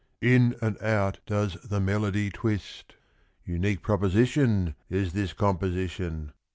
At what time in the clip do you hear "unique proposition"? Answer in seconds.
3.45-4.73